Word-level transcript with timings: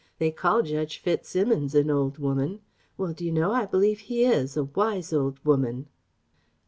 They 0.17 0.31
call 0.31 0.63
Judge 0.63 0.99
FitzSimmons 0.99 1.75
'an 1.75 1.91
old 1.91 2.17
woman.' 2.17 2.61
Well, 2.97 3.13
d'you 3.13 3.31
know, 3.31 3.51
I 3.51 3.67
believe 3.67 3.99
he 3.99 4.25
is... 4.25 4.57
a 4.57 4.63
wise 4.63 5.13
old 5.13 5.37
woman." 5.45 5.89